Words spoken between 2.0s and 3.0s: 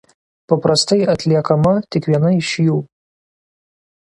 viena iš jų.